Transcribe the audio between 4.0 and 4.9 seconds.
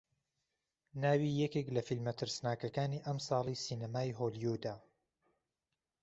هۆلیوودە